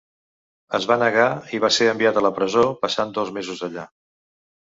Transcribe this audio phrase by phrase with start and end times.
[0.77, 1.25] Es va negar,
[1.57, 3.87] i va ser enviat a la presó, passant dos mesos allà.